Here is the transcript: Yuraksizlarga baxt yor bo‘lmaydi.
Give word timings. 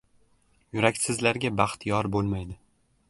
Yuraksizlarga 0.77 1.51
baxt 1.61 1.87
yor 1.93 2.11
bo‘lmaydi. 2.17 2.59